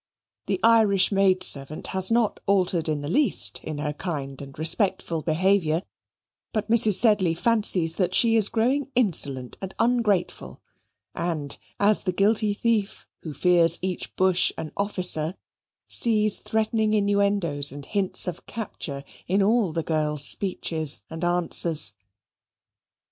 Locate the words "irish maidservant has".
0.63-2.09